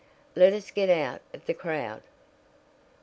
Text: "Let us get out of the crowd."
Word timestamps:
"Let 0.35 0.51
us 0.53 0.71
get 0.71 0.89
out 0.89 1.21
of 1.31 1.45
the 1.45 1.53
crowd." 1.53 2.01